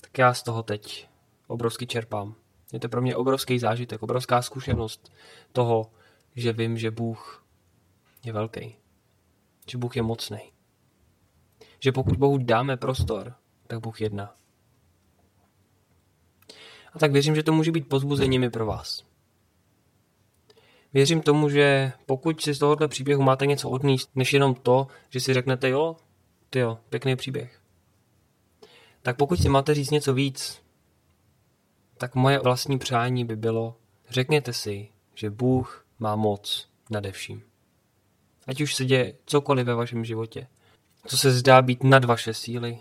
Tak 0.00 0.18
já 0.18 0.34
z 0.34 0.42
toho 0.42 0.62
teď 0.62 1.08
obrovsky 1.46 1.86
čerpám. 1.86 2.34
Je 2.72 2.80
to 2.80 2.88
pro 2.88 3.02
mě 3.02 3.16
obrovský 3.16 3.58
zážitek, 3.58 4.02
obrovská 4.02 4.42
zkušenost 4.42 5.12
toho, 5.52 5.90
že 6.36 6.52
vím, 6.52 6.78
že 6.78 6.90
Bůh 6.90 7.44
je 8.24 8.32
velký. 8.32 8.76
Že 9.70 9.78
Bůh 9.78 9.96
je 9.96 10.02
mocný. 10.02 10.52
Že 11.80 11.92
pokud 11.92 12.16
Bohu 12.16 12.38
dáme 12.38 12.76
prostor, 12.76 13.34
tak 13.66 13.80
Bůh 13.80 14.00
jedná. 14.00 14.34
A 16.92 16.98
tak 16.98 17.12
věřím, 17.12 17.34
že 17.34 17.42
to 17.42 17.52
může 17.52 17.72
být 17.72 17.88
pozbuzením 17.88 18.44
i 18.44 18.50
pro 18.50 18.66
vás. 18.66 19.13
Věřím 20.94 21.20
tomu, 21.20 21.48
že 21.48 21.92
pokud 22.06 22.40
si 22.40 22.54
z 22.54 22.58
tohohle 22.58 22.88
příběhu 22.88 23.22
máte 23.22 23.46
něco 23.46 23.70
odníst, 23.70 24.10
než 24.14 24.32
jenom 24.32 24.54
to, 24.54 24.86
že 25.10 25.20
si 25.20 25.34
řeknete, 25.34 25.68
jo, 25.68 25.96
ty 26.50 26.58
jo, 26.58 26.78
pěkný 26.88 27.16
příběh. 27.16 27.60
Tak 29.02 29.16
pokud 29.16 29.40
si 29.40 29.48
máte 29.48 29.74
říct 29.74 29.90
něco 29.90 30.14
víc, 30.14 30.62
tak 31.98 32.14
moje 32.14 32.38
vlastní 32.38 32.78
přání 32.78 33.24
by 33.24 33.36
bylo, 33.36 33.76
řekněte 34.10 34.52
si, 34.52 34.88
že 35.14 35.30
Bůh 35.30 35.86
má 35.98 36.16
moc 36.16 36.68
nade 36.90 37.12
vším. 37.12 37.42
Ať 38.46 38.60
už 38.60 38.74
se 38.74 38.84
děje 38.84 39.14
cokoliv 39.26 39.66
ve 39.66 39.74
vašem 39.74 40.04
životě, 40.04 40.46
co 41.06 41.16
se 41.16 41.30
zdá 41.32 41.62
být 41.62 41.84
nad 41.84 42.04
vaše 42.04 42.34
síly, 42.34 42.78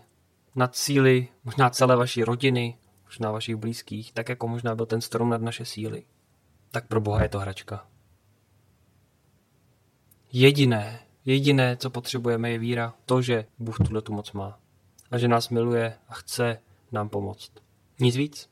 nad 0.55 0.75
síly 0.75 1.27
možná 1.43 1.69
celé 1.69 1.95
vaší 1.95 2.23
rodiny, 2.23 2.77
možná 3.05 3.31
vašich 3.31 3.55
blízkých, 3.55 4.13
tak 4.13 4.29
jako 4.29 4.47
možná 4.47 4.75
byl 4.75 4.85
ten 4.85 5.01
strom 5.01 5.29
nad 5.29 5.41
naše 5.41 5.65
síly. 5.65 6.03
Tak 6.71 6.87
pro 6.87 7.01
Boha 7.01 7.23
je 7.23 7.29
to 7.29 7.39
hračka. 7.39 7.92
Jediné, 10.35 10.99
jediné, 11.25 11.77
co 11.77 11.89
potřebujeme, 11.89 12.51
je 12.51 12.59
víra. 12.59 12.93
To, 13.05 13.21
že 13.21 13.45
Bůh 13.59 13.77
tuhle 13.77 14.01
tu 14.01 14.13
moc 14.13 14.31
má. 14.31 14.59
A 15.11 15.17
že 15.17 15.27
nás 15.27 15.49
miluje 15.49 15.93
a 16.09 16.13
chce 16.13 16.59
nám 16.91 17.09
pomoct. 17.09 17.51
Nic 17.99 18.15
víc. 18.15 18.49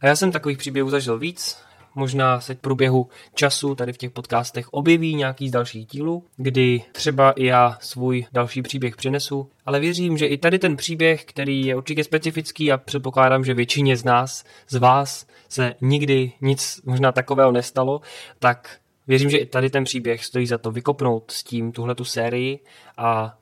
A 0.00 0.06
já 0.06 0.16
jsem 0.16 0.32
takových 0.32 0.58
příběhů 0.58 0.90
zažil 0.90 1.18
víc. 1.18 1.58
Možná 1.94 2.40
se 2.40 2.54
v 2.54 2.58
průběhu 2.58 3.08
času 3.34 3.74
tady 3.74 3.92
v 3.92 3.96
těch 3.96 4.10
podcastech 4.10 4.68
objeví 4.68 5.14
nějaký 5.14 5.48
z 5.48 5.52
dalších 5.52 5.86
dílů, 5.86 6.24
kdy 6.36 6.82
třeba 6.92 7.32
i 7.32 7.44
já 7.44 7.78
svůj 7.80 8.26
další 8.32 8.62
příběh 8.62 8.96
přinesu. 8.96 9.50
Ale 9.66 9.80
věřím, 9.80 10.18
že 10.18 10.26
i 10.26 10.38
tady 10.38 10.58
ten 10.58 10.76
příběh, 10.76 11.24
který 11.24 11.66
je 11.66 11.76
určitě 11.76 12.04
specifický 12.04 12.72
a 12.72 12.78
předpokládám, 12.78 13.44
že 13.44 13.54
většině 13.54 13.96
z 13.96 14.04
nás, 14.04 14.44
z 14.68 14.74
vás, 14.74 15.26
se 15.48 15.74
nikdy 15.80 16.32
nic 16.40 16.80
možná 16.84 17.12
takového 17.12 17.52
nestalo, 17.52 18.00
tak 18.38 18.80
věřím, 19.08 19.30
že 19.30 19.36
i 19.36 19.46
tady 19.46 19.70
ten 19.70 19.84
příběh 19.84 20.24
stojí 20.24 20.46
za 20.46 20.58
to 20.58 20.70
vykopnout 20.70 21.30
s 21.30 21.44
tím 21.44 21.72
tuhletu 21.72 22.04
sérii 22.04 22.64
a 22.96 23.38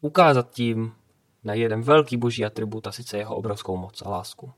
ukázat 0.00 0.50
tím 0.50 0.92
na 1.44 1.54
jeden 1.54 1.82
velký 1.82 2.16
boží 2.16 2.44
atribut 2.44 2.86
a 2.86 2.92
sice 2.92 3.18
jeho 3.18 3.36
obrovskou 3.36 3.76
moc 3.76 4.02
a 4.02 4.08
lásku. 4.08 4.52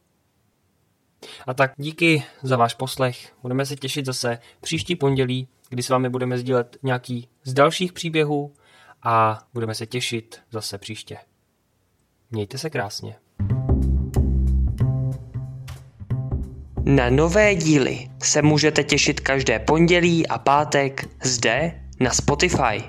A 1.47 1.55
tak 1.55 1.73
díky 1.77 2.25
za 2.43 2.57
váš 2.57 2.75
poslech. 2.75 3.35
Budeme 3.43 3.67
se 3.67 3.77
těšit 3.77 4.07
zase 4.07 4.39
příští 4.61 4.97
pondělí, 4.97 5.49
kdy 5.69 5.83
s 5.83 5.89
vámi 5.89 6.09
budeme 6.09 6.39
sdílet 6.39 6.77
nějaký 6.83 7.29
z 7.45 7.53
dalších 7.53 7.93
příběhů 7.93 8.55
a 9.03 9.47
budeme 9.55 9.75
se 9.75 9.87
těšit 9.87 10.41
zase 10.51 10.79
příště. 10.79 11.19
Mějte 12.31 12.59
se 12.59 12.71
krásně. 12.71 13.17
Na 16.87 17.11
nové 17.11 17.55
díly 17.55 18.09
se 18.23 18.43
můžete 18.43 18.85
těšit 18.85 19.21
každé 19.21 19.59
pondělí 19.59 20.27
a 20.27 20.39
pátek 20.39 21.09
zde 21.23 21.73
na 22.01 22.11
Spotify. 22.11 22.83